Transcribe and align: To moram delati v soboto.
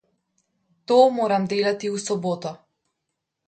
To 0.87 0.97
moram 1.19 1.47
delati 1.53 1.95
v 1.97 2.03
soboto. 2.09 2.57